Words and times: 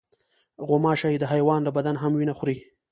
غوماشې 0.67 1.15
د 1.19 1.23
حیوان 1.31 1.61
له 1.63 1.71
بدن 1.77 1.95
هم 2.03 2.11
وینه 2.15 2.33
خوري. 2.37 2.57